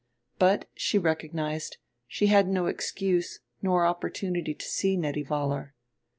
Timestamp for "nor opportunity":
3.61-4.55